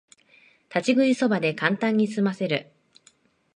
[0.73, 2.71] 立ち食いそばでカンタンにすませる